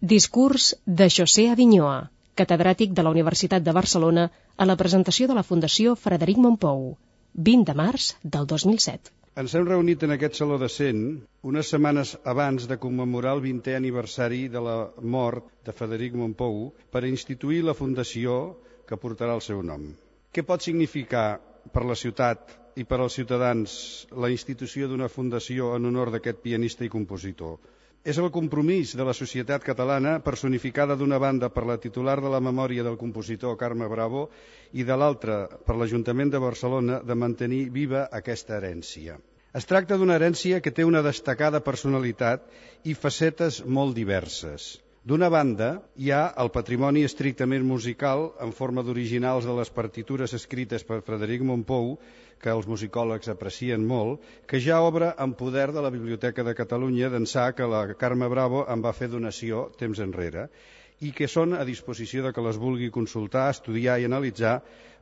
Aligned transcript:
Discurs 0.00 0.76
de 0.86 1.08
José 1.10 1.48
Avinyoa, 1.50 2.12
catedràtic 2.38 2.92
de 2.94 3.02
la 3.02 3.10
Universitat 3.10 3.64
de 3.66 3.72
Barcelona 3.74 4.28
a 4.56 4.64
la 4.64 4.76
presentació 4.78 5.26
de 5.26 5.34
la 5.34 5.42
Fundació 5.42 5.96
Frederic 5.98 6.36
Montpou, 6.38 6.92
20 7.34 7.64
de 7.66 7.74
març 7.74 8.12
del 8.22 8.46
2007. 8.46 9.10
Ens 9.42 9.54
hem 9.58 9.66
reunit 9.66 10.04
en 10.06 10.14
aquest 10.14 10.38
Saló 10.38 10.54
de 10.62 10.68
Cent 10.70 11.00
unes 11.42 11.72
setmanes 11.74 12.12
abans 12.22 12.68
de 12.70 12.76
commemorar 12.78 13.32
el 13.34 13.42
20è 13.42 13.74
aniversari 13.74 14.46
de 14.52 14.62
la 14.62 14.76
mort 15.02 15.48
de 15.66 15.74
Frederic 15.74 16.14
Montpou 16.14 16.70
per 16.94 17.02
instituir 17.08 17.64
la 17.66 17.74
fundació 17.74 18.36
que 18.86 19.00
portarà 19.02 19.34
el 19.34 19.42
seu 19.42 19.64
nom. 19.66 19.88
Què 20.30 20.44
pot 20.46 20.62
significar 20.62 21.40
per 21.74 21.82
la 21.82 21.98
ciutat 21.98 22.54
i 22.78 22.86
per 22.86 23.00
als 23.00 23.18
ciutadans 23.18 23.74
la 24.14 24.30
institució 24.30 24.86
d'una 24.86 25.10
fundació 25.10 25.74
en 25.74 25.90
honor 25.90 26.14
d'aquest 26.14 26.38
pianista 26.46 26.86
i 26.86 26.94
compositor? 26.94 27.58
És 28.04 28.18
el 28.22 28.30
compromís 28.34 28.94
de 28.98 29.04
la 29.06 29.14
societat 29.16 29.64
catalana 29.66 30.18
personificada 30.26 30.96
d'una 30.96 31.18
banda 31.18 31.48
per 31.50 31.64
la 31.66 31.78
titular 31.82 32.16
de 32.22 32.30
la 32.34 32.40
memòria 32.40 32.84
del 32.86 32.98
compositor 33.00 33.56
Carme 33.58 33.88
Bravo 33.88 34.28
i 34.72 34.84
de 34.84 34.96
l'altra 34.96 35.38
per 35.66 35.76
l'Ajuntament 35.76 36.30
de 36.30 36.42
Barcelona 36.44 37.00
de 37.02 37.14
mantenir 37.14 37.64
viva 37.74 38.06
aquesta 38.20 38.56
herència. 38.58 39.18
Es 39.58 39.66
tracta 39.66 39.96
d'una 39.98 40.14
herència 40.18 40.60
que 40.60 40.70
té 40.70 40.84
una 40.84 41.02
destacada 41.02 41.60
personalitat 41.64 42.44
i 42.84 42.94
facetes 42.94 43.62
molt 43.64 43.96
diverses. 43.96 44.76
D'una 45.08 45.28
banda, 45.32 45.66
hi 46.04 46.10
ha 46.12 46.24
el 46.42 46.50
patrimoni 46.54 47.02
estrictament 47.08 47.62
musical 47.68 48.26
en 48.44 48.50
forma 48.56 48.82
d'originals 48.84 49.46
de 49.48 49.54
les 49.58 49.70
partitures 49.76 50.34
escrites 50.38 50.82
per 50.88 50.98
Frederic 51.06 51.44
Montpou, 51.50 51.94
que 52.42 52.50
els 52.54 52.68
musicòlegs 52.72 53.30
aprecien 53.32 53.86
molt, 53.92 54.26
que 54.50 54.60
ja 54.66 54.82
obre 54.88 55.08
en 55.26 55.32
poder 55.38 55.64
de 55.76 55.86
la 55.86 55.92
Biblioteca 55.94 56.44
de 56.48 56.54
Catalunya 56.58 57.08
d'ençà 57.14 57.46
que 57.56 57.70
la 57.76 57.80
Carme 58.04 58.28
Bravo 58.34 58.66
en 58.76 58.84
va 58.88 58.92
fer 59.00 59.08
donació 59.14 59.64
temps 59.80 60.04
enrere 60.08 60.44
i 61.08 61.14
que 61.16 61.30
són 61.38 61.56
a 61.56 61.64
disposició 61.72 62.26
de 62.26 62.34
que 62.36 62.44
les 62.50 62.60
vulgui 62.66 62.92
consultar, 63.00 63.48
estudiar 63.56 63.96
i 64.02 64.10
analitzar 64.12 64.58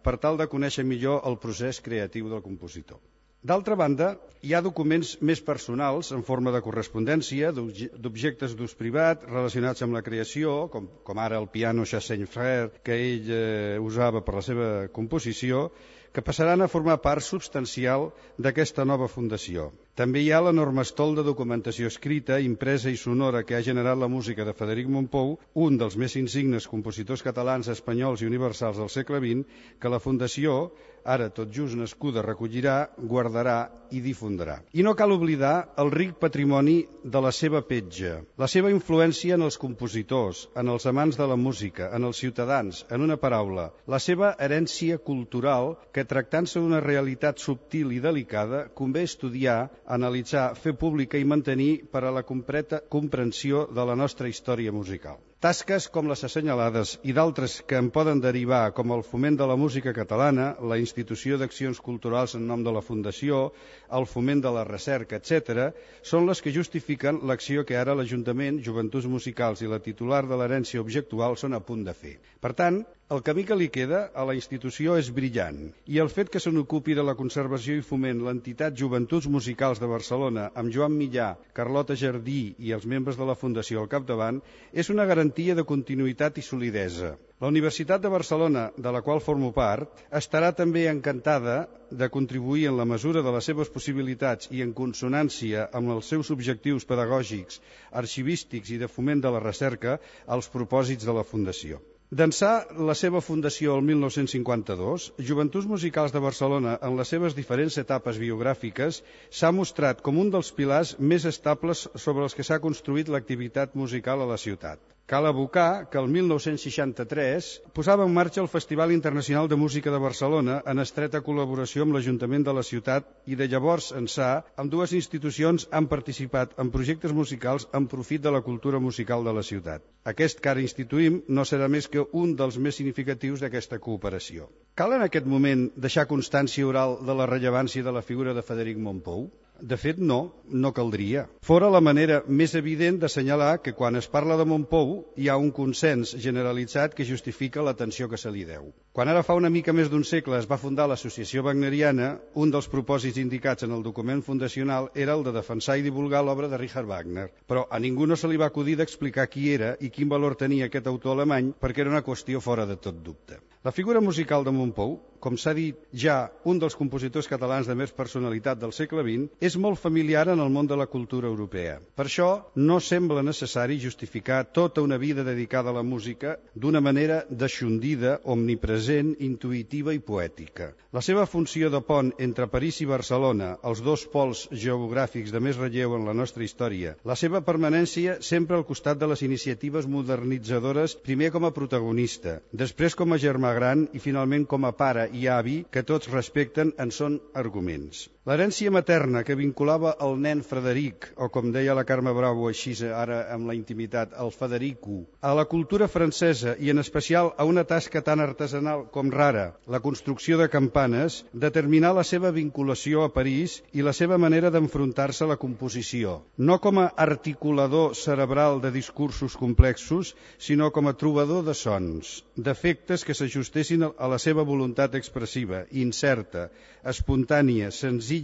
per 0.07 0.19
tal 0.23 0.39
de 0.39 0.47
conèixer 0.55 0.87
millor 0.87 1.27
el 1.33 1.43
procés 1.48 1.83
creatiu 1.91 2.31
del 2.31 2.47
compositor. 2.47 3.03
D'altra 3.45 3.77
banda, 3.79 4.17
hi 4.42 4.55
ha 4.55 4.62
documents 4.65 5.17
més 5.29 5.41
personals 5.45 6.12
en 6.17 6.23
forma 6.27 6.53
de 6.55 6.61
correspondència 6.65 7.53
d'objectes 7.55 8.55
d'ús 8.59 8.75
privat 8.79 9.25
relacionats 9.29 9.83
amb 9.87 9.97
la 9.97 10.03
creació, 10.06 10.55
com, 10.73 10.89
com 11.06 11.20
ara 11.23 11.41
el 11.42 11.48
piano 11.53 11.84
Chassagne 11.84 12.27
Frère 12.27 12.70
que 12.87 12.97
ell 13.09 13.31
eh, 13.31 13.79
usava 13.83 14.23
per 14.27 14.37
la 14.39 14.45
seva 14.48 14.69
composició, 14.98 15.70
que 16.12 16.25
passaran 16.25 16.64
a 16.64 16.70
formar 16.73 17.01
part 17.05 17.25
substancial 17.25 18.11
d'aquesta 18.39 18.89
nova 18.89 19.09
fundació. 19.09 19.70
També 19.97 20.20
hi 20.20 20.27
ha 20.28 20.42
l'enorme 20.44 20.83
estol 20.84 21.14
de 21.16 21.22
documentació 21.25 21.89
escrita, 21.89 22.36
impresa 22.47 22.91
i 22.92 22.98
sonora 23.00 23.41
que 23.48 23.55
ha 23.56 23.62
generat 23.69 23.97
la 23.97 24.11
música 24.12 24.44
de 24.44 24.52
Frederic 24.58 24.91
Montpou, 24.92 25.30
un 25.66 25.78
dels 25.80 25.97
més 26.02 26.19
insignes 26.20 26.66
compositors 26.72 27.25
catalans, 27.25 27.70
espanyols 27.72 28.20
i 28.20 28.28
universals 28.28 28.83
del 28.83 28.92
segle 28.92 29.22
XX, 29.24 29.56
que 29.80 29.94
la 29.94 30.02
Fundació, 30.06 30.58
ara 31.06 31.30
tot 31.30 31.48
just 31.55 31.78
nascuda, 31.78 32.22
recollirà, 32.27 32.77
guardarà 32.98 33.56
i 33.94 34.00
difondrà. 34.02 34.58
I 34.74 34.83
no 34.83 34.94
cal 34.98 35.14
oblidar 35.14 35.55
el 35.78 35.92
ric 35.94 36.17
patrimoni 36.20 36.77
de 37.05 37.22
la 37.22 37.30
seva 37.30 37.62
petja, 37.69 38.19
la 38.42 38.48
seva 38.50 38.72
influència 38.74 39.36
en 39.39 39.47
els 39.47 39.58
compositors, 39.62 40.47
en 40.58 40.72
els 40.72 40.86
amants 40.91 41.17
de 41.17 41.28
la 41.30 41.39
música, 41.39 41.92
en 41.94 42.08
els 42.08 42.19
ciutadans, 42.19 42.83
en 42.91 43.06
una 43.06 43.17
paraula, 43.22 43.69
la 43.86 44.00
seva 44.02 44.34
herència 44.42 44.98
cultural 44.98 45.77
que 45.94 46.05
tractant-se 46.05 46.58
d'una 46.61 46.83
realitat 46.83 47.39
subtil 47.39 47.94
i 47.94 48.02
delicada 48.02 48.67
convé 48.74 49.06
estudiar, 49.06 49.70
analitzar, 49.87 50.51
fer 50.59 50.75
pública 50.79 51.19
i 51.19 51.25
mantenir 51.25 51.87
per 51.92 52.03
a 52.05 52.12
la 52.15 52.25
completa 52.27 52.83
comprensió 52.91 53.67
de 53.70 53.84
la 53.87 53.95
nostra 53.97 54.29
història 54.29 54.73
musical. 54.75 55.19
Tasques 55.47 55.87
com 55.92 56.09
les 56.11 56.25
assenyalades 56.27 56.95
i 57.05 57.12
d'altres 57.17 57.59
que 57.69 57.77
en 57.79 57.91
poden 57.95 58.23
derivar, 58.25 58.73
com 58.75 58.95
el 58.97 59.05
foment 59.05 59.37
de 59.37 59.47
la 59.47 59.57
música 59.61 59.92
catalana, 59.95 60.47
la 60.73 60.79
institució 60.81 61.37
d'accions 61.39 61.79
culturals 61.89 62.34
en 62.39 62.47
nom 62.48 62.64
de 62.64 62.73
la 62.73 62.83
Fundació, 62.83 63.52
el 63.98 64.08
foment 64.11 64.41
de 64.42 64.55
la 64.57 64.64
recerca, 64.64 65.20
etc., 65.20 65.69
són 66.03 66.27
les 66.27 66.41
que 66.42 66.55
justifiquen 66.57 67.20
l'acció 67.29 67.67
que 67.68 67.77
ara 67.77 67.95
l'Ajuntament, 67.95 68.63
Joventuts 68.64 69.07
Musicals 69.13 69.63
i 69.63 69.70
la 69.70 69.83
titular 69.85 70.24
de 70.27 70.41
l'herència 70.41 70.80
objectual 70.80 71.36
són 71.36 71.55
a 71.55 71.61
punt 71.61 71.85
de 71.85 71.95
fer. 71.95 72.17
Per 72.41 72.57
tant, 72.57 72.83
el 73.14 73.20
camí 73.27 73.42
que 73.48 73.55
li 73.58 73.67
queda 73.74 73.98
a 74.20 74.22
la 74.28 74.34
institució 74.34 74.94
és 75.00 75.08
brillant 75.17 75.58
i 75.96 76.00
el 76.05 76.08
fet 76.14 76.30
que 76.36 76.40
se 76.42 76.50
n'ocupi 76.55 76.96
de 76.98 77.05
la 77.06 77.12
conservació 77.20 77.77
i 77.78 77.84
foment 77.90 78.24
l'entitat 78.28 78.74
Joventuts 78.80 79.28
Musicals 79.34 79.78
de 79.83 79.90
Barcelona 79.92 80.48
amb 80.62 80.74
Joan 80.77 80.96
Millà, 81.02 81.28
Carlota 81.58 81.94
Jardí 82.00 82.40
i 82.58 82.74
els 82.78 82.89
membres 82.94 83.20
de 83.20 83.30
la 83.30 83.39
Fundació 83.44 83.84
al 83.84 83.89
capdavant 83.94 84.42
és 84.83 84.90
una 84.96 85.06
garantia 85.12 85.55
de 85.55 85.67
continuïtat 85.70 86.42
i 86.42 86.46
solidesa. 86.48 87.14
La 87.39 87.55
Universitat 87.55 88.02
de 88.02 88.11
Barcelona, 88.11 88.68
de 88.74 88.96
la 88.98 89.05
qual 89.06 89.23
formo 89.23 89.52
part, 89.55 90.02
estarà 90.11 90.50
també 90.64 90.88
encantada 90.90 91.58
de 92.02 92.11
contribuir 92.11 92.67
en 92.73 92.80
la 92.83 92.90
mesura 92.96 93.23
de 93.23 93.38
les 93.38 93.52
seves 93.52 93.70
possibilitats 93.70 94.50
i 94.50 94.67
en 94.67 94.74
consonància 94.74 95.68
amb 95.70 95.94
els 95.94 96.11
seus 96.11 96.34
objectius 96.34 96.90
pedagògics, 96.90 97.62
arxivístics 98.02 98.74
i 98.74 98.83
de 98.83 98.90
foment 98.90 99.23
de 99.23 99.30
la 99.30 99.50
recerca 99.50 100.00
als 100.27 100.50
propòsits 100.50 101.06
de 101.06 101.14
la 101.20 101.30
Fundació. 101.34 101.86
D'ençà 102.18 102.48
la 102.89 102.94
seva 102.98 103.20
fundació 103.28 103.72
el 103.77 103.80
1952, 103.86 105.06
Joventuts 105.30 105.67
Musicals 105.70 106.12
de 106.17 106.20
Barcelona, 106.27 106.74
en 106.89 106.94
les 107.00 107.11
seves 107.14 107.34
diferents 107.39 107.78
etapes 107.83 108.20
biogràfiques, 108.22 109.00
s'ha 109.40 109.50
mostrat 109.56 110.05
com 110.08 110.20
un 110.24 110.30
dels 110.36 110.52
pilars 110.61 110.94
més 111.14 111.27
estables 111.33 111.89
sobre 112.05 112.22
els 112.28 112.39
que 112.39 112.46
s'ha 112.46 112.61
construït 112.68 113.11
l'activitat 113.11 113.74
musical 113.74 114.22
a 114.22 114.30
la 114.34 114.39
ciutat. 114.39 114.78
Cal 115.06 115.24
abocar 115.24 115.89
que 115.89 115.98
el 116.02 116.08
1963 116.11 117.48
posava 117.78 118.06
en 118.08 118.14
marxa 118.14 118.40
el 118.42 118.48
Festival 118.50 118.90
Internacional 118.90 119.46
de 119.46 119.55
Música 119.55 119.92
de 119.94 120.00
Barcelona 120.02 120.56
en 120.72 120.83
estreta 120.83 121.20
col·laboració 121.28 121.84
amb 121.86 121.94
l'Ajuntament 121.94 122.46
de 122.48 122.55
la 122.56 122.64
ciutat 122.67 123.12
i 123.30 123.39
de 123.39 123.46
llavors 123.52 123.92
ençà 124.00 124.30
amb 124.64 124.74
dues 124.74 124.96
institucions 124.98 125.68
han 125.70 125.86
participat 125.94 126.58
en 126.58 126.74
projectes 126.74 127.14
musicals 127.20 127.68
en 127.80 127.86
profit 127.94 128.26
de 128.26 128.34
la 128.34 128.43
cultura 128.49 128.82
musical 128.88 129.22
de 129.22 129.37
la 129.38 129.46
ciutat. 129.52 129.87
Aquest 130.14 130.43
que 130.43 130.50
ara 130.56 130.67
instituïm 130.67 131.23
no 131.38 131.46
serà 131.46 131.70
més 131.70 131.87
que 131.87 132.02
un 132.25 132.34
dels 132.43 132.58
més 132.58 132.82
significatius 132.82 133.46
d'aquesta 133.46 133.78
cooperació. 133.78 134.50
Cal 134.75 134.99
en 134.99 135.06
aquest 135.06 135.31
moment 135.37 135.69
deixar 135.87 136.11
constància 136.11 136.67
oral 136.67 136.99
de 137.06 137.14
la 137.14 137.31
rellevància 137.31 137.87
de 137.87 137.94
la 137.94 138.02
figura 138.02 138.34
de 138.34 138.43
Frederic 138.43 138.82
Montpou? 138.88 139.28
De 139.61 139.76
fet, 139.81 139.99
no, 139.99 140.34
no 140.52 140.72
caldria. 140.76 141.22
Fora 141.40 141.70
la 141.72 141.81
manera 141.81 142.19
més 142.28 142.55
evident 142.58 142.99
d'assenyalar 143.00 143.62
que 143.64 143.72
quan 143.78 143.96
es 143.96 144.08
parla 144.12 144.37
de 144.37 144.44
Montpou 144.44 144.93
hi 145.17 145.28
ha 145.28 145.37
un 145.40 145.49
consens 145.58 146.12
generalitzat 146.25 146.94
que 146.99 147.06
justifica 147.08 147.64
l'atenció 147.64 148.08
que 148.12 148.20
se 148.20 148.32
li 148.34 148.44
deu. 148.44 148.69
Quan 148.93 149.08
ara 149.08 149.25
fa 149.25 149.38
una 149.38 149.50
mica 149.55 149.72
més 149.72 149.88
d'un 149.93 150.05
segle 150.05 150.37
es 150.38 150.50
va 150.50 150.61
fundar 150.61 150.88
l'Associació 150.90 151.46
Wagneriana, 151.49 152.12
un 152.34 152.52
dels 152.52 152.69
propòsits 152.69 153.22
indicats 153.22 153.64
en 153.64 153.72
el 153.72 153.82
document 153.87 154.22
fundacional 154.28 154.90
era 154.94 155.17
el 155.17 155.25
de 155.25 155.32
defensar 155.38 155.78
i 155.81 155.88
divulgar 155.88 156.25
l'obra 156.25 156.52
de 156.52 156.61
Richard 156.61 156.93
Wagner. 156.93 157.31
Però 157.49 157.67
a 157.70 157.81
ningú 157.81 158.06
no 158.06 158.17
se 158.17 158.28
li 158.28 158.37
va 158.37 158.52
acudir 158.52 158.76
d'explicar 158.76 159.31
qui 159.32 159.50
era 159.56 159.75
i 159.81 159.90
quin 159.90 160.12
valor 160.12 160.37
tenia 160.37 160.69
aquest 160.69 160.87
autor 160.93 161.17
alemany 161.17 161.55
perquè 161.61 161.87
era 161.87 161.96
una 161.96 162.05
qüestió 162.05 162.44
fora 162.44 162.69
de 162.69 162.76
tot 162.76 163.00
dubte. 163.02 163.40
La 163.67 163.73
figura 163.73 164.00
musical 164.00 164.44
de 164.47 164.53
Montpou, 164.55 164.93
com 165.19 165.35
s'ha 165.43 165.50
dit 165.56 165.79
ja 165.91 166.29
un 166.47 166.61
dels 166.62 166.77
compositors 166.79 167.27
catalans 167.27 167.67
de 167.67 167.75
més 167.75 167.91
personalitat 167.91 168.61
del 168.61 168.71
segle 168.77 169.03
XX, 169.03 169.25
és 169.49 169.56
molt 169.59 169.81
familiar 169.82 170.29
en 170.31 170.38
el 170.44 170.53
món 170.55 170.69
de 170.71 170.77
la 170.79 170.87
cultura 170.87 171.27
europea. 171.27 171.81
Per 171.99 172.05
això 172.06 172.29
no 172.55 172.77
sembla 172.79 173.25
necessari 173.27 173.81
justificar 173.82 174.44
tota 174.59 174.85
una 174.87 175.00
vida 175.03 175.25
dedicada 175.27 175.73
a 175.73 175.77
la 175.79 175.82
música 175.82 176.37
d'una 176.55 176.82
manera 176.88 177.25
deixondida, 177.43 178.21
omnipresent, 178.37 179.17
intuïtiva 179.31 179.97
i 179.97 179.99
poètica. 179.99 180.71
La 180.94 181.03
seva 181.03 181.27
funció 181.27 181.73
de 181.75 181.83
pont 181.91 182.12
entre 182.23 182.47
París 182.53 182.79
i 182.85 182.87
Barcelona, 182.87 183.56
els 183.67 183.83
dos 183.83 184.06
pols 184.15 184.44
geogràfics 184.53 185.35
de 185.35 185.43
més 185.43 185.59
relleu 185.59 185.97
en 185.99 186.06
la 186.06 186.15
nostra 186.15 186.47
història, 186.47 186.94
la 187.03 187.19
seva 187.19 187.43
permanència 187.43 188.21
sempre 188.31 188.61
al 188.61 188.69
costat 188.71 189.03
de 189.03 189.11
les 189.11 189.27
iniciatives 189.27 189.91
modernitzadores, 189.91 190.95
primer 191.11 191.35
com 191.35 191.51
a 191.51 191.55
protagonista, 191.59 192.39
després 192.53 192.95
com 192.95 193.11
a 193.11 193.21
germà 193.27 193.56
gran 193.56 193.87
i 193.99 194.03
finalment 194.08 194.47
com 194.53 194.69
a 194.69 194.75
pare 194.82 195.08
i 195.20 195.26
avi 195.38 195.56
que 195.76 195.85
tots 195.93 196.12
respecten 196.12 196.75
en 196.85 196.93
són 197.00 197.19
arguments. 197.44 198.06
L'herència 198.26 198.73
materna 198.75 199.20
que 199.23 199.37
vinculava 199.38 199.93
el 200.02 200.17
nen 200.19 200.40
Frederic, 200.43 201.05
o 201.23 201.28
com 201.31 201.52
deia 201.55 201.76
la 201.78 201.84
Carme 201.87 202.11
Bravo 202.11 202.49
així 202.49 202.73
ara 202.90 203.20
amb 203.31 203.46
la 203.46 203.55
intimitat, 203.55 204.17
el 204.19 204.32
Federico, 204.34 204.96
a 205.23 205.31
la 205.38 205.44
cultura 205.46 205.87
francesa 205.87 206.56
i 206.58 206.73
en 206.73 206.82
especial 206.82 207.31
a 207.38 207.46
una 207.46 207.62
tasca 207.62 208.02
tan 208.02 208.19
artesanal 208.25 208.82
com 208.96 209.12
rara, 209.14 209.44
la 209.70 209.78
construcció 209.84 210.40
de 210.40 210.49
campanes, 210.50 211.20
determinar 211.44 211.93
la 211.94 212.02
seva 212.02 212.32
vinculació 212.34 213.05
a 213.05 213.12
París 213.14 213.61
i 213.70 213.87
la 213.87 213.94
seva 213.94 214.19
manera 214.19 214.50
d'enfrontar-se 214.50 215.23
a 215.23 215.31
la 215.31 215.38
composició, 215.44 216.17
no 216.37 216.58
com 216.58 216.82
a 216.82 216.88
articulador 217.06 217.94
cerebral 217.94 218.58
de 218.58 218.75
discursos 218.75 219.38
complexos, 219.38 220.17
sinó 220.37 220.73
com 220.73 220.90
a 220.90 220.96
trobador 220.99 221.46
de 221.46 221.55
sons, 221.55 222.25
d'efectes 222.34 223.06
que 223.06 223.14
s'ajustessin 223.14 223.87
a 223.87 224.11
la 224.11 224.19
seva 224.19 224.43
voluntat 224.43 224.99
expressiva, 224.99 225.62
incerta, 225.70 226.49
espontània, 226.82 227.70
senzilla 227.70 228.16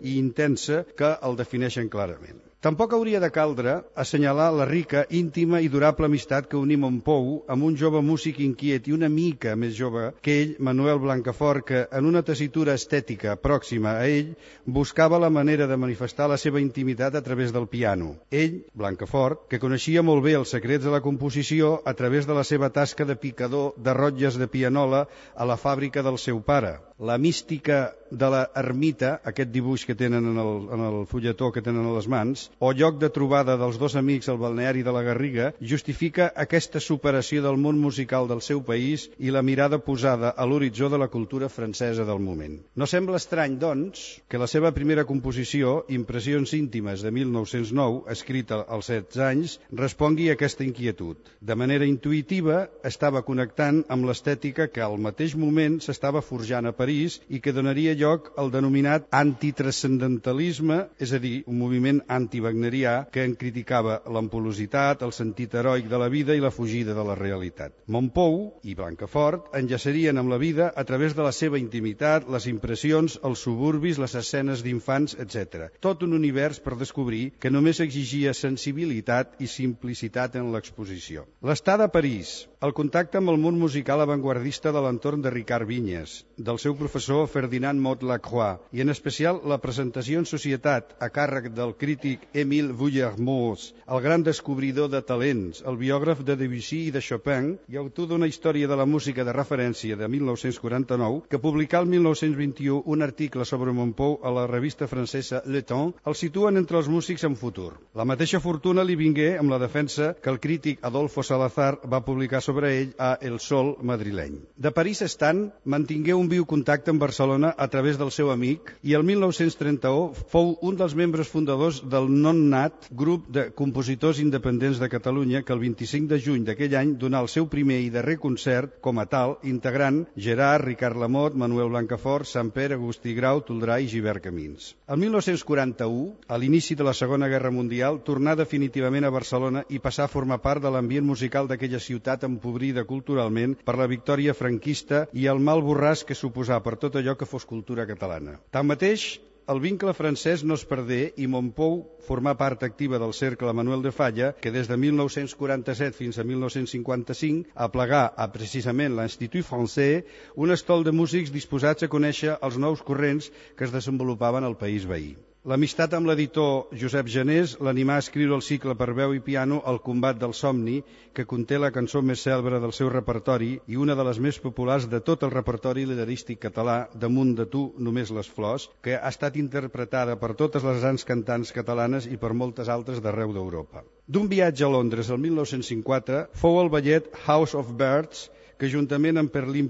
i 0.00 0.16
intensa 0.22 0.82
que 0.98 1.12
el 1.28 1.38
defineixen 1.42 1.90
clarament. 1.92 2.42
Tampoc 2.64 2.94
hauria 2.96 3.18
de 3.20 3.28
caldre 3.30 3.72
assenyalar 3.94 4.46
la 4.56 4.64
rica, 4.64 5.02
íntima 5.10 5.58
i 5.60 5.68
durable 5.68 6.08
amistat 6.08 6.46
que 6.48 6.56
unim 6.56 6.80
Montpou 6.86 7.26
amb 7.52 7.66
un 7.68 7.74
jove 7.76 8.00
músic 8.00 8.38
inquiet 8.40 8.88
i 8.88 8.94
una 8.96 9.10
mica 9.12 9.52
més 9.60 9.74
jove 9.76 10.06
que 10.24 10.36
ell, 10.40 10.54
Manuel 10.58 11.02
Blancafort, 11.02 11.66
que 11.68 11.82
en 11.92 12.08
una 12.08 12.22
tessitura 12.24 12.72
estètica 12.80 13.36
pròxima 13.36 13.92
a 14.00 14.06
ell 14.08 14.32
buscava 14.78 15.20
la 15.20 15.30
manera 15.30 15.66
de 15.68 15.76
manifestar 15.76 16.30
la 16.32 16.40
seva 16.40 16.62
intimitat 16.64 17.14
a 17.14 17.22
través 17.28 17.52
del 17.52 17.68
piano. 17.68 18.14
Ell, 18.30 18.62
Blancafort, 18.72 19.44
que 19.52 19.60
coneixia 19.60 20.02
molt 20.02 20.24
bé 20.24 20.34
els 20.40 20.56
secrets 20.56 20.88
de 20.88 20.96
la 20.96 21.04
composició 21.04 21.82
a 21.84 21.92
través 21.92 22.26
de 22.26 22.34
la 22.40 22.44
seva 22.44 22.72
tasca 22.72 23.04
de 23.04 23.20
picador 23.20 23.76
de 23.76 23.94
rotlles 23.94 24.40
de 24.40 24.48
pianola 24.48 25.04
a 25.36 25.44
la 25.44 25.60
fàbrica 25.60 26.02
del 26.02 26.16
seu 26.16 26.40
pare. 26.40 26.78
La 26.98 27.18
mística 27.20 27.92
de 28.10 28.28
la 28.32 28.46
ermita, 28.56 29.20
aquest 29.24 29.50
dibuix 29.52 29.84
que 29.84 29.94
tenen 29.94 30.24
en 30.32 30.38
el, 30.40 30.52
en 30.72 30.84
el 30.88 31.02
fulletó 31.06 31.50
que 31.52 31.60
tenen 31.60 31.84
a 31.84 31.92
les 31.92 32.08
mans, 32.08 32.46
o 32.58 32.72
lloc 32.72 32.98
de 33.00 33.10
trobada 33.12 33.56
dels 33.60 33.78
dos 33.78 33.96
amics 33.96 34.28
al 34.28 34.38
balneari 34.40 34.82
de 34.82 34.92
la 34.92 35.02
Garriga, 35.02 35.52
justifica 35.60 36.30
aquesta 36.34 36.80
superació 36.80 37.42
del 37.44 37.58
món 37.60 37.78
musical 37.78 38.28
del 38.28 38.40
seu 38.40 38.62
país 38.64 39.08
i 39.18 39.32
la 39.34 39.42
mirada 39.42 39.78
posada 39.78 40.30
a 40.30 40.46
l'horitzó 40.46 40.88
de 40.92 40.98
la 40.98 41.08
cultura 41.08 41.48
francesa 41.48 42.06
del 42.08 42.20
moment. 42.20 42.58
No 42.74 42.86
sembla 42.86 43.20
estrany, 43.20 43.58
doncs, 43.60 44.06
que 44.28 44.40
la 44.40 44.48
seva 44.48 44.72
primera 44.72 45.04
composició, 45.04 45.84
Impressions 45.96 46.52
íntimes 46.56 47.02
de 47.04 47.12
1909, 47.12 48.04
escrita 48.12 48.62
als 48.68 48.88
16 48.92 49.22
anys, 49.26 49.58
respongui 49.72 50.30
a 50.30 50.36
aquesta 50.36 50.64
inquietud. 50.64 51.16
De 51.40 51.54
manera 51.54 51.86
intuïtiva, 51.86 52.66
estava 52.84 53.22
connectant 53.26 53.82
amb 53.92 54.08
l'estètica 54.08 54.68
que 54.72 54.82
al 54.84 54.96
mateix 55.02 55.36
moment 55.36 55.78
s'estava 55.84 56.24
forjant 56.24 56.66
a 56.66 56.74
París 56.76 57.20
i 57.28 57.40
que 57.44 57.54
donaria 57.56 57.94
lloc 57.98 58.32
al 58.40 58.50
denominat 58.54 59.08
antitranscendentalisme, 59.10 60.80
és 60.98 61.12
a 61.12 61.20
dir, 61.22 61.36
un 61.46 61.58
moviment 61.60 62.02
antiwagnerià 62.36 63.06
que 63.12 63.24
en 63.24 63.34
criticava 63.34 64.00
l'ampulositat, 64.12 65.02
el 65.02 65.12
sentit 65.12 65.54
heroic 65.54 65.88
de 65.88 65.98
la 65.98 66.08
vida 66.12 66.34
i 66.36 66.42
la 66.42 66.50
fugida 66.50 66.94
de 66.94 67.04
la 67.04 67.16
realitat. 67.16 67.72
Montpou 67.86 68.36
i 68.64 68.74
Blancafort 68.74 69.54
enllaçarien 69.56 70.18
amb 70.18 70.30
la 70.30 70.38
vida 70.38 70.70
a 70.76 70.84
través 70.84 71.16
de 71.16 71.24
la 71.24 71.32
seva 71.32 71.58
intimitat, 71.58 72.28
les 72.28 72.46
impressions, 72.46 73.18
els 73.24 73.40
suburbis, 73.46 73.98
les 73.98 74.14
escenes 74.14 74.62
d'infants, 74.62 75.16
etc. 75.18 75.70
Tot 75.80 76.02
un 76.02 76.12
univers 76.12 76.60
per 76.60 76.76
descobrir 76.76 77.32
que 77.40 77.50
només 77.50 77.80
exigia 77.80 78.34
sensibilitat 78.34 79.40
i 79.40 79.48
simplicitat 79.48 80.36
en 80.36 80.52
l'exposició. 80.52 81.26
L'estada 81.42 81.88
a 81.88 81.92
París, 81.92 82.46
el 82.64 82.72
contacte 82.72 83.18
amb 83.20 83.28
el 83.28 83.36
món 83.36 83.58
musical 83.60 84.00
avantguardista 84.00 84.70
de 84.72 84.80
l'entorn 84.80 85.20
de 85.20 85.28
Ricard 85.30 85.68
Vinyes, 85.68 86.24
del 86.38 86.56
seu 86.58 86.72
professor 86.74 87.26
Ferdinand 87.28 87.82
Mot 87.84 88.00
Lacroix, 88.02 88.62
i 88.72 88.80
en 88.80 88.88
especial 88.88 89.42
la 89.44 89.58
presentació 89.60 90.22
en 90.22 90.24
societat 90.24 90.94
a 91.04 91.10
càrrec 91.12 91.50
del 91.52 91.74
crític 91.76 92.24
Émile 92.32 92.72
Vuillermoz, 92.72 93.74
el 93.84 94.00
gran 94.00 94.24
descobridor 94.24 94.88
de 94.88 95.02
talents, 95.04 95.60
el 95.68 95.76
biògraf 95.76 96.22
de 96.24 96.36
Debussy 96.40 96.86
i 96.86 96.94
de 96.94 97.02
Chopin 97.04 97.50
i 97.68 97.76
autor 97.76 98.08
d'una 98.08 98.30
història 98.30 98.70
de 98.72 98.80
la 98.80 98.88
música 98.88 99.24
de 99.28 99.36
referència 99.36 100.00
de 100.00 100.08
1949, 100.08 101.26
que 101.28 101.42
publicà 101.42 101.84
el 101.84 101.92
1921 101.92 102.82
un 102.86 103.04
article 103.04 103.44
sobre 103.44 103.76
Montpou 103.76 104.16
a 104.24 104.32
la 104.32 104.46
revista 104.46 104.88
francesa 104.88 105.42
Le 105.44 105.60
Temps, 105.60 106.00
el 106.06 106.16
situen 106.16 106.56
entre 106.56 106.80
els 106.80 106.88
músics 106.88 107.28
en 107.28 107.36
futur. 107.36 107.74
La 107.92 108.08
mateixa 108.08 108.40
fortuna 108.40 108.80
li 108.84 108.96
vingué 108.96 109.34
amb 109.36 109.52
la 109.52 109.60
defensa 109.60 110.14
que 110.16 110.32
el 110.32 110.40
crític 110.40 110.80
Adolfo 110.80 111.20
Salazar 111.22 111.74
va 111.84 112.00
publicar 112.00 112.40
sobre 112.46 112.55
ell 112.64 112.94
a 112.98 113.18
El 113.20 113.38
Sol 113.40 113.74
madrileny. 113.82 114.38
De 114.56 114.72
París 114.72 115.02
estant, 115.02 115.50
mantingué 115.64 116.14
un 116.14 116.30
viu 116.32 116.46
contacte 116.48 116.90
amb 116.90 117.02
Barcelona 117.02 117.52
a 117.56 117.68
través 117.68 117.98
del 118.00 118.10
seu 118.10 118.30
amic 118.32 118.72
i 118.82 118.94
el 118.96 119.04
1931 119.04 120.26
fou 120.32 120.54
un 120.62 120.76
dels 120.80 120.94
membres 120.96 121.28
fundadors 121.28 121.82
del 121.84 122.08
non-nat 122.08 122.88
grup 122.90 123.28
de 123.28 123.50
compositors 123.50 124.20
independents 124.22 124.80
de 124.80 124.88
Catalunya 124.88 125.42
que 125.42 125.52
el 125.52 125.60
25 125.60 126.08
de 126.14 126.20
juny 126.22 126.44
d'aquell 126.46 126.76
any 126.80 126.94
donà 126.96 127.20
el 127.20 127.28
seu 127.28 127.46
primer 127.52 127.80
i 127.84 127.90
darrer 127.90 128.16
concert 128.22 128.78
com 128.80 128.98
a 128.98 129.06
tal, 129.06 129.36
integrant 129.42 130.04
Gerard, 130.16 130.64
Ricard 130.64 130.96
Lamot, 130.96 131.34
Manuel 131.34 131.68
Blancafort, 131.68 132.26
Sant 132.26 132.50
Pere, 132.54 132.78
Agustí 132.78 133.14
Grau, 133.14 133.42
Toldrà 133.44 133.78
i 133.82 133.90
Givert 133.90 134.24
Camins. 134.24 134.72
El 134.88 135.00
1941, 135.02 136.16
a 136.28 136.38
l'inici 136.38 136.76
de 136.78 136.86
la 136.86 136.94
Segona 136.94 137.28
Guerra 137.28 137.50
Mundial, 137.50 138.00
tornà 138.06 138.36
definitivament 138.38 139.04
a 139.04 139.12
Barcelona 139.14 139.64
i 139.68 139.80
passà 139.82 140.06
a 140.06 140.12
formar 140.12 140.40
part 140.44 140.62
de 140.62 140.72
l'ambient 140.72 141.06
musical 141.06 141.50
d'aquella 141.50 141.82
ciutat 141.82 142.24
empobrida 142.36 142.86
culturalment 142.88 143.58
per 143.66 143.76
la 143.80 143.90
victòria 143.90 144.36
franquista 144.36 145.06
i 145.12 145.26
el 145.32 145.42
mal 145.50 145.64
borràs 145.66 146.06
que 146.06 146.18
suposà 146.22 146.62
per 146.62 146.76
tot 146.86 147.00
allò 147.00 147.16
que 147.16 147.28
fos 147.32 147.48
cultura 147.48 147.88
catalana. 147.90 148.38
Tanmateix, 148.54 149.08
el 149.52 149.60
vincle 149.62 149.92
francès 149.94 150.42
no 150.42 150.56
es 150.58 150.62
perdé 150.66 150.96
i 151.22 151.26
Montpou 151.30 151.76
formà 152.06 152.32
part 152.38 152.64
activa 152.66 152.98
del 153.02 153.12
cercle 153.18 153.52
Manuel 153.54 153.84
de 153.84 153.92
Falla, 153.94 154.32
que 154.42 154.50
des 154.56 154.66
de 154.70 154.78
1947 154.84 155.94
fins 156.00 156.18
a 156.18 156.24
1955 156.30 157.54
aplegà 157.68 158.00
a 158.24 158.26
precisament 158.38 158.98
l'Institut 158.98 159.46
Français 159.46 160.02
un 160.46 160.54
estol 160.56 160.82
de 160.88 160.96
músics 161.02 161.30
disposats 161.36 161.86
a 161.86 161.92
conèixer 161.94 162.34
els 162.48 162.58
nous 162.66 162.82
corrents 162.90 163.30
que 163.54 163.68
es 163.68 163.76
desenvolupaven 163.78 164.50
al 164.50 164.58
país 164.66 164.90
veí. 164.94 165.14
L'amistat 165.46 165.92
amb 165.94 166.08
l'editor 166.10 166.72
Josep 166.78 167.06
Janés 167.06 167.52
l'animà 167.62 167.96
a 168.00 168.02
escriure 168.02 168.34
el 168.34 168.40
cicle 168.42 168.74
per 168.78 168.88
veu 168.98 169.12
i 169.14 169.20
piano 169.26 169.60
El 169.72 169.76
combat 169.88 170.18
del 170.18 170.32
somni, 170.34 170.80
que 171.14 171.24
conté 171.32 171.60
la 171.62 171.70
cançó 171.76 172.02
més 172.02 172.24
cèlebre 172.26 172.58
del 172.64 172.74
seu 172.78 172.90
repertori 172.90 173.52
i 173.70 173.78
una 173.84 173.94
de 173.94 174.08
les 174.08 174.18
més 174.26 174.40
populars 174.42 174.88
de 174.90 174.98
tot 175.10 175.22
el 175.22 175.30
repertori 175.36 175.86
liderístic 175.86 176.40
català, 176.48 176.76
Damunt 177.04 177.36
de 177.38 177.46
tu, 177.52 177.62
només 177.78 178.10
les 178.16 178.26
flors, 178.26 178.66
que 178.82 178.98
ha 178.98 179.14
estat 179.14 179.38
interpretada 179.38 180.18
per 180.18 180.34
totes 180.34 180.66
les 180.66 180.82
grans 180.82 181.06
cantants 181.12 181.54
catalanes 181.54 182.10
i 182.10 182.18
per 182.24 182.34
moltes 182.34 182.72
altres 182.78 182.98
d'arreu 183.04 183.30
d'Europa. 183.36 183.86
D'un 184.08 184.26
viatge 184.26 184.66
a 184.66 184.72
Londres 184.74 185.14
el 185.14 185.22
1954 185.28 186.24
fou 186.42 186.58
el 186.64 186.74
ballet 186.74 187.06
House 187.28 187.54
of 187.54 187.70
Birds 187.78 188.32
que 188.58 188.70
juntament 188.72 189.20
amb 189.20 189.32
Perlín 189.32 189.68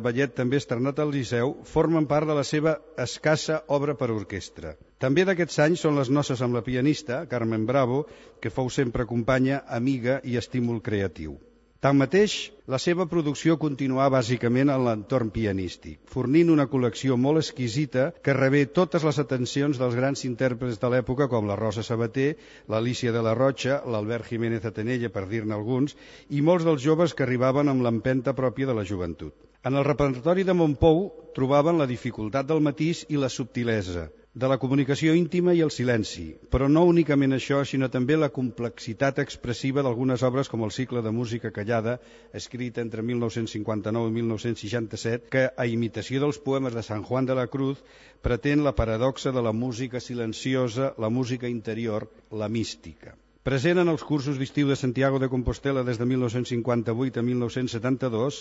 ballet 0.00 0.34
també 0.34 0.56
estrenat 0.56 0.98
al 0.98 1.12
Liceu, 1.12 1.54
formen 1.74 2.06
part 2.06 2.26
de 2.26 2.34
la 2.38 2.44
seva 2.44 2.78
escassa 2.96 3.62
obra 3.68 3.94
per 3.94 4.10
orquestra. 4.10 4.74
També 4.98 5.24
d'aquests 5.28 5.58
anys 5.66 5.84
són 5.84 5.98
les 6.00 6.10
noces 6.10 6.40
amb 6.40 6.54
la 6.54 6.62
pianista, 6.62 7.26
Carmen 7.26 7.66
Bravo, 7.66 8.06
que 8.40 8.50
fou 8.50 8.70
sempre 8.70 9.06
companya, 9.06 9.62
amiga 9.68 10.20
i 10.24 10.36
estímul 10.40 10.80
creatiu. 10.80 11.38
Tanmateix, 11.82 12.34
la 12.70 12.78
seva 12.78 13.04
producció 13.10 13.56
continuà 13.62 14.04
bàsicament 14.14 14.68
en 14.70 14.84
l'entorn 14.86 15.32
pianístic, 15.34 15.96
fornint 16.12 16.52
una 16.54 16.68
col·lecció 16.74 17.16
molt 17.22 17.40
exquisita 17.40 18.04
que 18.22 18.36
rebé 18.38 18.60
totes 18.76 19.02
les 19.08 19.18
atencions 19.22 19.80
dels 19.80 19.96
grans 19.98 20.22
intèrprets 20.28 20.78
de 20.84 20.92
l'època 20.94 21.26
com 21.32 21.50
la 21.50 21.56
Rosa 21.58 21.82
Sabater, 21.88 22.28
l'Alícia 22.70 23.10
de 23.18 23.24
la 23.26 23.34
Rocha, 23.34 23.80
l'Albert 23.82 24.30
Jiménez 24.30 24.70
Atenella, 24.70 25.10
per 25.10 25.26
dir-ne 25.34 25.58
alguns, 25.58 25.98
i 26.30 26.46
molts 26.52 26.70
dels 26.70 26.86
joves 26.86 27.18
que 27.18 27.26
arribaven 27.26 27.74
amb 27.74 27.82
l'empenta 27.82 28.38
pròpia 28.38 28.70
de 28.70 28.78
la 28.78 28.86
joventut. 28.86 29.34
En 29.66 29.74
el 29.74 29.88
repertori 29.90 30.46
de 30.46 30.54
Montpou 30.54 31.08
trobaven 31.34 31.82
la 31.82 31.90
dificultat 31.90 32.46
del 32.46 32.62
matís 32.62 33.02
i 33.10 33.18
la 33.18 33.32
subtilesa, 33.40 34.06
de 34.34 34.48
la 34.48 34.56
comunicació 34.56 35.12
íntima 35.12 35.52
i 35.52 35.58
el 35.64 35.70
silenci, 35.74 36.22
però 36.54 36.64
no 36.74 36.86
únicament 36.88 37.36
això, 37.36 37.58
sinó 37.68 37.88
també 37.92 38.16
la 38.16 38.30
complexitat 38.36 39.18
expressiva 39.20 39.84
d'algunes 39.84 40.24
obres 40.28 40.48
com 40.48 40.64
el 40.64 40.72
cicle 40.72 41.02
de 41.04 41.12
música 41.12 41.50
callada, 41.58 41.98
escrit 42.40 42.80
entre 42.80 43.04
1959 43.10 44.08
i 44.08 44.16
1967, 44.20 45.28
que, 45.34 45.44
a 45.52 45.66
imitació 45.68 46.22
dels 46.24 46.40
poemes 46.46 46.72
de 46.72 46.86
San 46.86 47.04
Juan 47.10 47.28
de 47.28 47.36
la 47.36 47.46
Cruz, 47.56 47.84
pretén 48.24 48.64
la 48.64 48.72
paradoxa 48.78 49.36
de 49.36 49.44
la 49.44 49.52
música 49.52 50.00
silenciosa, 50.00 50.94
la 50.96 51.12
música 51.12 51.52
interior, 51.58 52.08
la 52.30 52.48
mística. 52.48 53.12
Present 53.42 53.80
en 53.82 53.88
els 53.90 54.02
cursos 54.06 54.36
d'estiu 54.38 54.68
de 54.70 54.76
Santiago 54.78 55.18
de 55.18 55.28
Compostela 55.30 55.82
des 55.86 55.96
de 55.98 56.06
1958 56.06 57.18
a 57.18 57.22
1972, 57.26 58.36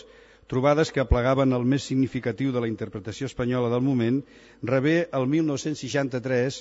trobades 0.54 0.92
que 0.94 1.02
aplegaven 1.02 1.58
el 1.58 1.66
més 1.72 1.88
significatiu 1.90 2.52
de 2.54 2.62
la 2.62 2.70
interpretació 2.70 3.30
espanyola 3.32 3.72
del 3.74 3.82
moment, 3.88 4.20
rebé 4.72 4.94
el 5.20 5.26
1963 5.32 6.60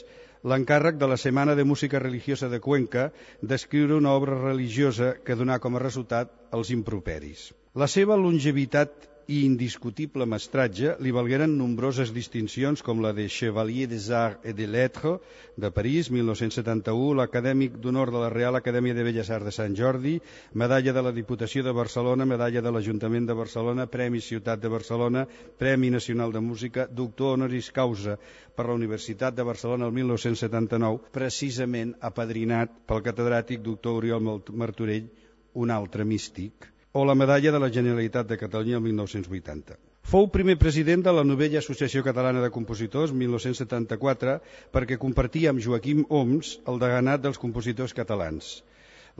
l'encàrrec 0.52 0.96
de 0.96 1.10
la 1.12 1.20
Setmana 1.20 1.58
de 1.58 1.68
Música 1.68 2.00
Religiosa 2.00 2.48
de 2.48 2.62
Cuenca 2.64 3.10
d'escriure 3.42 4.00
una 4.00 4.16
obra 4.16 4.40
religiosa 4.40 5.12
que 5.20 5.36
donà 5.36 5.60
com 5.60 5.76
a 5.76 5.84
resultat 5.84 6.32
els 6.56 6.72
improperis. 6.72 7.50
La 7.76 7.92
seva 7.92 8.16
longevitat 8.16 9.04
i 9.30 9.44
indiscutible 9.46 10.26
mestratge 10.26 10.96
li 11.04 11.12
valgueren 11.14 11.52
nombroses 11.54 12.10
distincions 12.10 12.80
com 12.82 12.98
la 13.04 13.12
de 13.14 13.28
Chevalier 13.30 13.86
des 13.86 14.08
Arts 14.10 14.42
et 14.42 14.56
des 14.58 14.66
Lettres 14.66 15.20
de 15.64 15.70
París, 15.70 16.08
1971, 16.10 17.14
l'Acadèmic 17.20 17.76
d'Honor 17.78 18.10
de 18.10 18.22
la 18.24 18.30
Real 18.34 18.58
Acadèmia 18.58 18.96
de 18.96 19.04
Belles 19.06 19.30
Arts 19.30 19.46
de 19.46 19.52
Sant 19.54 19.76
Jordi, 19.78 20.16
Medalla 20.62 20.94
de 20.96 21.04
la 21.06 21.12
Diputació 21.14 21.62
de 21.62 21.74
Barcelona, 21.76 22.26
Medalla 22.26 22.64
de 22.64 22.72
l'Ajuntament 22.74 23.28
de 23.28 23.38
Barcelona, 23.42 23.86
Premi 23.86 24.18
Ciutat 24.18 24.64
de 24.64 24.72
Barcelona, 24.74 25.24
Premi 25.62 25.92
Nacional 25.94 26.34
de 26.34 26.42
Música, 26.48 26.88
Doctor 26.90 27.36
Honoris 27.36 27.70
Causa 27.70 28.18
per 28.56 28.66
la 28.66 28.74
Universitat 28.80 29.38
de 29.38 29.46
Barcelona 29.46 29.86
el 29.86 29.94
1979, 30.00 31.14
precisament 31.14 31.94
apadrinat 32.10 32.82
pel 32.82 33.06
catedràtic 33.06 33.62
doctor 33.62 34.02
Oriol 34.02 34.26
Martorell, 34.64 35.06
un 35.54 35.70
altre 35.70 36.02
místic, 36.04 36.66
o 36.92 37.04
la 37.04 37.14
medalla 37.14 37.52
de 37.52 37.60
la 37.62 37.70
Generalitat 37.70 38.26
de 38.26 38.38
Catalunya 38.38 38.78
el 38.78 38.84
1980. 38.88 39.78
Fou 40.10 40.26
primer 40.34 40.56
president 40.58 41.04
de 41.06 41.12
la 41.14 41.22
novella 41.24 41.60
Associació 41.60 42.02
Catalana 42.02 42.40
de 42.42 42.50
Compositors, 42.50 43.12
1974, 43.12 44.40
perquè 44.74 44.98
compartia 44.98 45.52
amb 45.52 45.62
Joaquim 45.62 46.02
Oms 46.08 46.56
el 46.66 46.80
deganat 46.82 47.22
dels 47.22 47.38
compositors 47.38 47.94
catalans. 47.94 48.58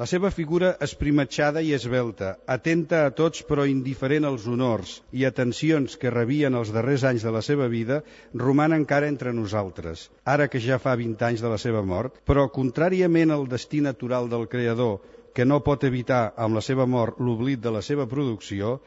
La 0.01 0.07
seva 0.07 0.31
figura 0.31 0.71
esprimatxada 0.85 1.61
i 1.67 1.73
esbelta, 1.77 2.31
atenta 2.55 3.01
a 3.05 3.11
tots 3.21 3.43
però 3.49 3.67
indiferent 3.69 4.27
als 4.29 4.47
honors 4.49 4.93
i 5.13 5.27
atencions 5.29 5.97
que 6.01 6.13
rebien 6.15 6.57
els 6.61 6.71
darrers 6.75 7.05
anys 7.11 7.27
de 7.27 7.33
la 7.35 7.43
seva 7.43 7.67
vida, 7.69 8.01
roman 8.43 8.73
encara 8.77 9.11
entre 9.13 9.35
nosaltres, 9.37 10.09
ara 10.25 10.49
que 10.49 10.63
ja 10.67 10.79
fa 10.79 10.97
20 10.97 11.27
anys 11.29 11.43
de 11.45 11.51
la 11.53 11.59
seva 11.59 11.83
mort, 11.83 12.23
però 12.25 12.47
contràriament 12.55 13.35
al 13.35 13.49
destí 13.51 13.83
natural 13.85 14.31
del 14.33 14.49
creador, 14.49 15.03
que 15.35 15.45
no 15.45 15.61
pot 15.67 15.85
evitar 15.89 16.23
amb 16.37 16.59
la 16.59 16.65
seva 16.65 16.87
mort 16.87 17.21
l'oblit 17.21 17.61
de 17.61 17.73
la 17.77 17.83
seva 17.83 18.07
producció, 18.11 18.79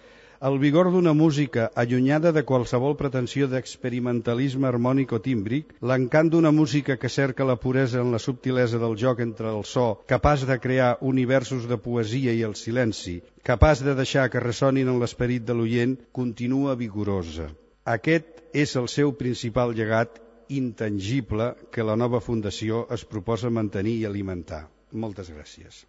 el 0.48 0.58
vigor 0.60 0.90
d'una 0.92 1.14
música 1.16 1.70
allunyada 1.82 2.34
de 2.36 2.42
qualsevol 2.48 2.98
pretensió 3.00 3.48
d'experimentalisme 3.48 4.68
harmònic 4.68 5.14
o 5.16 5.20
tímbric, 5.28 5.70
l'encant 5.92 6.32
d'una 6.34 6.52
música 6.52 6.98
que 7.00 7.12
cerca 7.14 7.48
la 7.48 7.56
puresa 7.56 8.02
en 8.02 8.12
la 8.12 8.20
subtilesa 8.20 8.82
del 8.82 8.98
joc 9.04 9.22
entre 9.24 9.48
el 9.52 9.64
so, 9.70 9.86
capaç 10.14 10.44
de 10.50 10.58
crear 10.66 10.98
universos 11.14 11.70
de 11.72 11.78
poesia 11.86 12.36
i 12.36 12.44
el 12.50 12.58
silenci, 12.60 13.22
capaç 13.52 13.86
de 13.88 13.96
deixar 13.96 14.28
que 14.34 14.44
ressonin 14.44 14.92
en 14.92 15.00
l'esperit 15.00 15.48
de 15.48 15.56
l'oient, 15.56 15.96
continua 16.12 16.76
vigorosa. 16.76 17.48
Aquest 17.96 18.44
és 18.66 18.76
el 18.84 18.92
seu 18.92 19.16
principal 19.24 19.72
llegat 19.80 20.20
intangible 20.50 21.54
que 21.72 21.88
la 21.88 21.96
nova 21.96 22.20
fundació 22.20 22.84
es 22.92 23.08
proposa 23.16 23.50
mantenir 23.62 23.96
i 24.02 24.06
alimentar. 24.12 24.66
Moltes 24.92 25.32
gràcies. 25.32 25.86